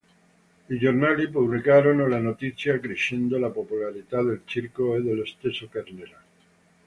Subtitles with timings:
[0.67, 6.19] I giornali pubblicarono la notizia accrescendo la popolarità del circo e dello stesso Carnera.